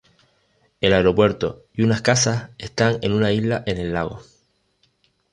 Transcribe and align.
El 0.79 0.93
aeropuerto 0.93 1.61
y 1.73 1.83
unas 1.83 2.01
casas 2.01 2.49
están 2.57 2.97
en 3.03 3.11
una 3.11 3.31
isla 3.33 3.61
en 3.67 3.77
el 3.77 3.93
lago. 3.93 4.23